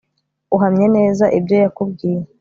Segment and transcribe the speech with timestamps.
[0.55, 2.21] uhamye neza ibyo yakubwiye